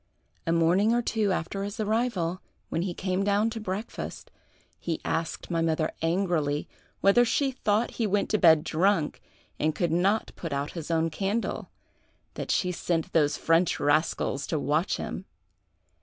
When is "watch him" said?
14.57-15.25